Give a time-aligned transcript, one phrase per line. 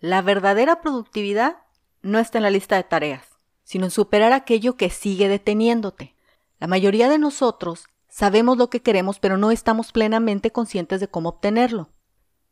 [0.00, 1.58] La verdadera productividad
[2.02, 6.14] no está en la lista de tareas, sino en superar aquello que sigue deteniéndote.
[6.60, 11.30] La mayoría de nosotros sabemos lo que queremos, pero no estamos plenamente conscientes de cómo
[11.30, 11.90] obtenerlo.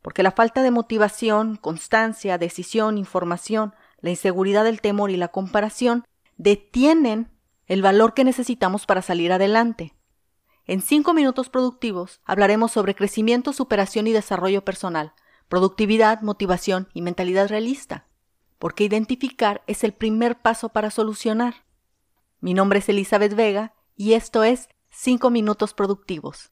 [0.01, 6.03] Porque la falta de motivación, constancia, decisión, información, la inseguridad del temor y la comparación
[6.35, 7.31] detienen
[7.65, 9.93] el valor que necesitamos para salir adelante.
[10.65, 15.13] En cinco minutos productivos hablaremos sobre crecimiento, superación y desarrollo personal,
[15.49, 18.07] productividad, motivación y mentalidad realista,
[18.59, 21.65] porque identificar es el primer paso para solucionar.
[22.39, 26.51] Mi nombre es Elizabeth Vega y esto es 5 minutos productivos.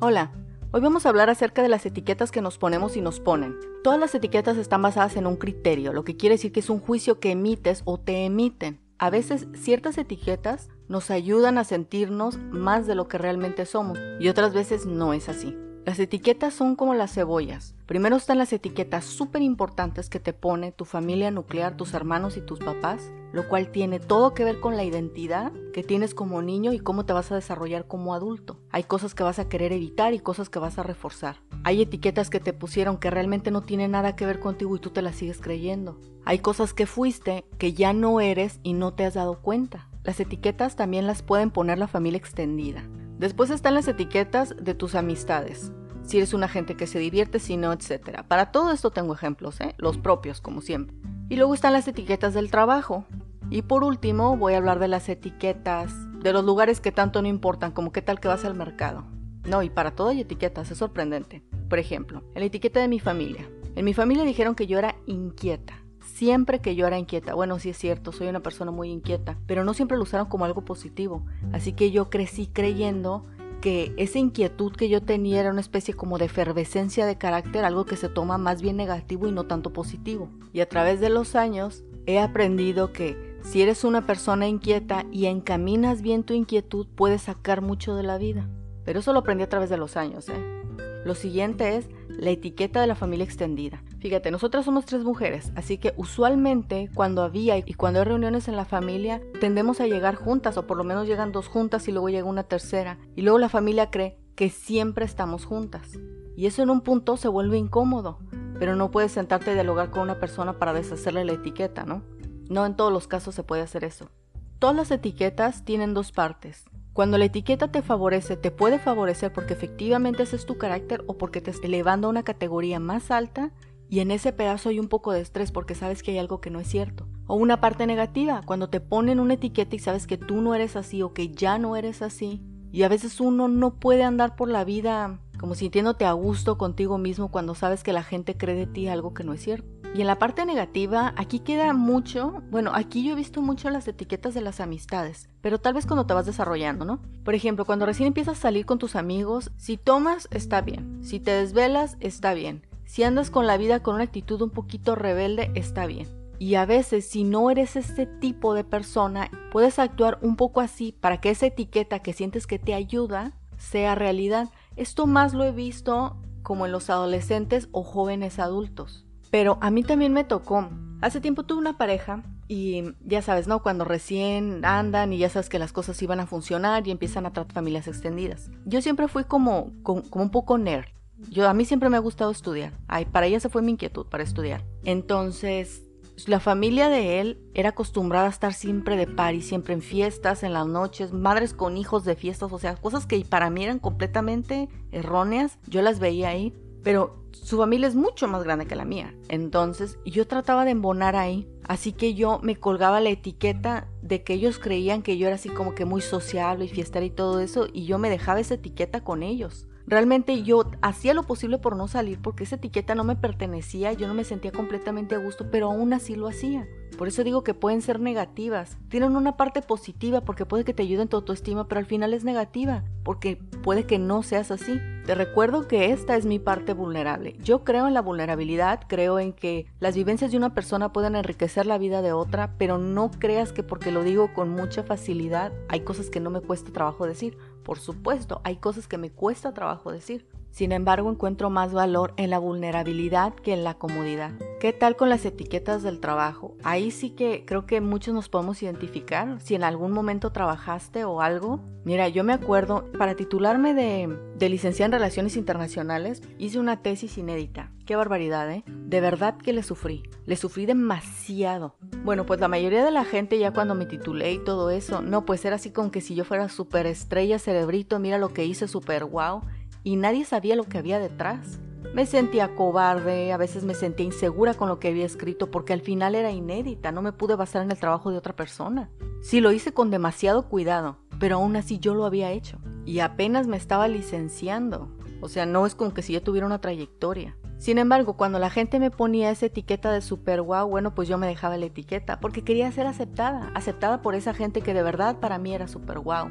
[0.00, 0.32] Hola,
[0.70, 3.56] hoy vamos a hablar acerca de las etiquetas que nos ponemos y nos ponen.
[3.82, 6.78] Todas las etiquetas están basadas en un criterio, lo que quiere decir que es un
[6.78, 8.80] juicio que emites o te emiten.
[8.98, 14.28] A veces ciertas etiquetas nos ayudan a sentirnos más de lo que realmente somos y
[14.28, 15.56] otras veces no es así.
[15.84, 17.74] Las etiquetas son como las cebollas.
[17.84, 22.40] Primero están las etiquetas súper importantes que te pone tu familia nuclear, tus hermanos y
[22.40, 26.72] tus papás, lo cual tiene todo que ver con la identidad que tienes como niño
[26.72, 28.58] y cómo te vas a desarrollar como adulto.
[28.70, 31.42] Hay cosas que vas a querer evitar y cosas que vas a reforzar.
[31.64, 34.88] Hay etiquetas que te pusieron que realmente no tienen nada que ver contigo y tú
[34.88, 36.00] te las sigues creyendo.
[36.24, 39.90] Hay cosas que fuiste que ya no eres y no te has dado cuenta.
[40.04, 42.84] Las etiquetas también las pueden poner la familia extendida.
[43.18, 45.72] Después están las etiquetas de tus amistades.
[46.02, 48.22] Si eres una gente que se divierte, si no, etc.
[48.28, 49.74] Para todo esto tengo ejemplos, ¿eh?
[49.78, 50.94] los propios, como siempre.
[51.30, 53.06] Y luego están las etiquetas del trabajo.
[53.48, 57.28] Y por último, voy a hablar de las etiquetas de los lugares que tanto no
[57.28, 59.06] importan, como qué tal que vas al mercado.
[59.44, 61.42] No, y para todo hay etiquetas, es sorprendente.
[61.70, 63.48] Por ejemplo, la etiqueta de mi familia.
[63.74, 65.83] En mi familia dijeron que yo era inquieta
[66.14, 67.34] siempre que yo era inquieta.
[67.34, 70.44] Bueno, sí es cierto, soy una persona muy inquieta, pero no siempre lo usaron como
[70.44, 71.24] algo positivo.
[71.52, 73.24] Así que yo crecí creyendo
[73.60, 77.84] que esa inquietud que yo tenía era una especie como de efervescencia de carácter, algo
[77.84, 80.28] que se toma más bien negativo y no tanto positivo.
[80.52, 85.26] Y a través de los años he aprendido que si eres una persona inquieta y
[85.26, 88.48] encaminas bien tu inquietud, puedes sacar mucho de la vida.
[88.84, 90.62] Pero eso lo aprendí a través de los años, ¿eh?
[91.04, 93.82] Lo siguiente es la etiqueta de la familia extendida.
[94.04, 98.54] Fíjate, nosotras somos tres mujeres, así que usualmente cuando había y cuando hay reuniones en
[98.54, 102.10] la familia, tendemos a llegar juntas, o por lo menos llegan dos juntas y luego
[102.10, 105.98] llega una tercera, y luego la familia cree que siempre estamos juntas.
[106.36, 108.18] Y eso en un punto se vuelve incómodo,
[108.58, 112.02] pero no puedes sentarte a dialogar con una persona para deshacerle la etiqueta, ¿no?
[112.50, 114.10] No en todos los casos se puede hacer eso.
[114.58, 116.66] Todas las etiquetas tienen dos partes.
[116.92, 121.16] Cuando la etiqueta te favorece, te puede favorecer porque efectivamente ese es tu carácter o
[121.16, 123.50] porque te está elevando a una categoría más alta
[123.94, 126.50] y en ese pedazo hay un poco de estrés porque sabes que hay algo que
[126.50, 127.06] no es cierto.
[127.28, 130.74] O una parte negativa, cuando te ponen una etiqueta y sabes que tú no eres
[130.74, 132.42] así o que ya no eres así.
[132.72, 136.98] Y a veces uno no puede andar por la vida como sintiéndote a gusto contigo
[136.98, 139.68] mismo cuando sabes que la gente cree de ti algo que no es cierto.
[139.94, 143.86] Y en la parte negativa, aquí queda mucho, bueno, aquí yo he visto mucho las
[143.86, 147.00] etiquetas de las amistades, pero tal vez cuando te vas desarrollando, ¿no?
[147.24, 151.20] Por ejemplo, cuando recién empiezas a salir con tus amigos, si tomas, está bien, si
[151.20, 155.50] te desvelas, está bien, si andas con la vida con una actitud un poquito rebelde,
[155.56, 156.06] está bien.
[156.38, 160.92] Y a veces, si no eres este tipo de persona, puedes actuar un poco así
[161.00, 164.48] para que esa etiqueta que sientes que te ayuda sea realidad.
[164.76, 169.04] Esto más lo he visto como en los adolescentes o jóvenes adultos.
[169.28, 170.70] Pero a mí también me tocó.
[171.00, 173.60] Hace tiempo tuve una pareja y ya sabes, ¿no?
[173.60, 177.32] Cuando recién andan y ya sabes que las cosas iban a funcionar y empiezan a
[177.32, 178.52] tratar familias extendidas.
[178.66, 180.86] Yo siempre fui como, como, un poco nerd.
[181.30, 182.72] Yo, a mí siempre me ha gustado estudiar.
[182.88, 184.64] Ay, para ella se fue mi inquietud, para estudiar.
[184.84, 185.82] Entonces,
[186.26, 190.42] la familia de él era acostumbrada a estar siempre de par y siempre en fiestas,
[190.42, 193.78] en las noches, madres con hijos de fiestas, o sea, cosas que para mí eran
[193.78, 195.58] completamente erróneas.
[195.66, 199.14] Yo las veía ahí, pero su familia es mucho más grande que la mía.
[199.28, 201.48] Entonces, yo trataba de embonar ahí.
[201.66, 205.48] Así que yo me colgaba la etiqueta de que ellos creían que yo era así
[205.48, 209.02] como que muy sociable y fiestera y todo eso, y yo me dejaba esa etiqueta
[209.02, 209.66] con ellos.
[209.86, 214.08] Realmente yo hacía lo posible por no salir porque esa etiqueta no me pertenecía, yo
[214.08, 216.66] no me sentía completamente a gusto, pero aún así lo hacía.
[216.96, 218.78] Por eso digo que pueden ser negativas.
[218.88, 222.24] Tienen una parte positiva porque puede que te ayuden tu autoestima, pero al final es
[222.24, 224.80] negativa porque puede que no seas así.
[225.04, 227.36] Te recuerdo que esta es mi parte vulnerable.
[227.42, 231.66] Yo creo en la vulnerabilidad, creo en que las vivencias de una persona pueden enriquecer
[231.66, 235.80] la vida de otra, pero no creas que porque lo digo con mucha facilidad hay
[235.80, 237.36] cosas que no me cuesta trabajo decir.
[237.64, 240.28] Por supuesto, hay cosas que me cuesta trabajo decir.
[240.54, 244.30] Sin embargo, encuentro más valor en la vulnerabilidad que en la comodidad.
[244.60, 246.56] ¿Qué tal con las etiquetas del trabajo?
[246.62, 249.40] Ahí sí que creo que muchos nos podemos identificar.
[249.40, 251.58] Si en algún momento trabajaste o algo.
[251.82, 257.18] Mira, yo me acuerdo, para titularme de, de licenciada en Relaciones Internacionales, hice una tesis
[257.18, 257.72] inédita.
[257.84, 258.62] Qué barbaridad, ¿eh?
[258.68, 260.04] De verdad que le sufrí.
[260.24, 261.74] Le sufrí demasiado.
[262.04, 265.24] Bueno, pues la mayoría de la gente ya cuando me titulé y todo eso, no,
[265.24, 268.68] pues era así como que si yo fuera súper estrella cerebrito, mira lo que hice,
[268.68, 269.42] súper guau
[269.84, 271.60] y nadie sabía lo que había detrás.
[271.94, 275.82] Me sentía cobarde, a veces me sentía insegura con lo que había escrito porque al
[275.82, 278.90] final era inédita, no me pude basar en el trabajo de otra persona.
[279.20, 282.58] Sí, lo hice con demasiado cuidado, pero aún así yo lo había hecho.
[282.84, 284.88] Y apenas me estaba licenciando.
[285.20, 287.36] O sea, no es como que si yo tuviera una trayectoria.
[287.58, 291.16] Sin embargo, cuando la gente me ponía esa etiqueta de super wow, bueno, pues yo
[291.16, 295.20] me dejaba la etiqueta porque quería ser aceptada, aceptada por esa gente que de verdad
[295.20, 296.28] para mí era super wow.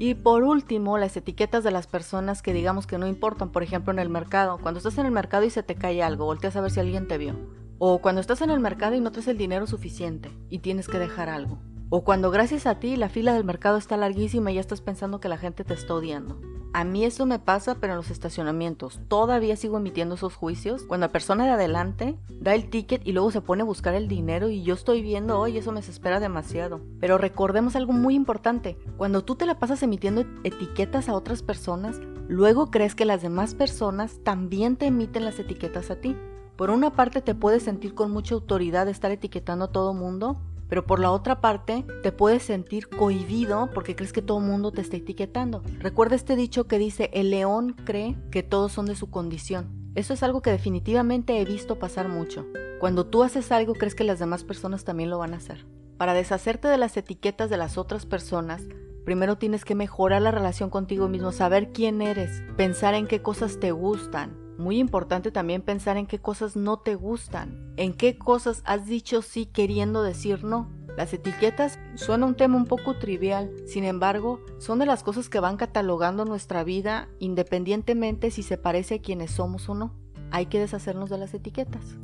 [0.00, 3.92] Y por último, las etiquetas de las personas que digamos que no importan, por ejemplo
[3.92, 4.58] en el mercado.
[4.58, 7.08] Cuando estás en el mercado y se te cae algo, volteas a ver si alguien
[7.08, 7.34] te vio.
[7.78, 11.00] O cuando estás en el mercado y no traes el dinero suficiente y tienes que
[11.00, 11.58] dejar algo.
[11.90, 15.18] O cuando gracias a ti la fila del mercado está larguísima y ya estás pensando
[15.18, 16.40] que la gente te está odiando.
[16.74, 19.00] A mí eso me pasa, pero en los estacionamientos.
[19.08, 20.82] Todavía sigo emitiendo esos juicios.
[20.82, 24.06] Cuando la persona de adelante da el ticket y luego se pone a buscar el
[24.06, 26.80] dinero y yo estoy viendo, oye, eso me desespera demasiado.
[27.00, 28.78] Pero recordemos algo muy importante.
[28.96, 33.54] Cuando tú te la pasas emitiendo etiquetas a otras personas, luego crees que las demás
[33.54, 36.16] personas también te emiten las etiquetas a ti.
[36.56, 40.40] Por una parte te puedes sentir con mucha autoridad de estar etiquetando a todo mundo,
[40.68, 44.72] pero por la otra parte te puedes sentir cohibido porque crees que todo el mundo
[44.72, 45.62] te está etiquetando.
[45.78, 49.68] Recuerda este dicho que dice, el león cree que todos son de su condición.
[49.94, 52.46] Eso es algo que definitivamente he visto pasar mucho.
[52.78, 55.66] Cuando tú haces algo crees que las demás personas también lo van a hacer.
[55.96, 58.62] Para deshacerte de las etiquetas de las otras personas,
[59.04, 63.58] primero tienes que mejorar la relación contigo mismo, saber quién eres, pensar en qué cosas
[63.58, 68.62] te gustan, muy importante también pensar en qué cosas no te gustan, en qué cosas
[68.66, 70.68] has dicho sí queriendo decir no.
[70.96, 75.38] Las etiquetas suena un tema un poco trivial, sin embargo, son de las cosas que
[75.38, 79.94] van catalogando nuestra vida independientemente si se parece a quienes somos o no.
[80.32, 81.96] Hay que deshacernos de las etiquetas.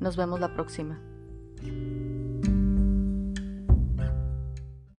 [0.00, 0.98] Nos vemos la próxima.